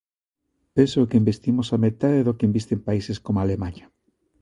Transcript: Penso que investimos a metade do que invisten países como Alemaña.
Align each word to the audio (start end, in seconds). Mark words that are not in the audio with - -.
Penso 0.75 1.07
que 1.09 1.19
investimos 1.23 1.67
a 1.75 1.81
metade 1.85 2.25
do 2.25 2.35
que 2.37 2.47
invisten 2.49 2.79
países 2.87 3.17
como 3.25 3.37
Alemaña. 3.39 3.85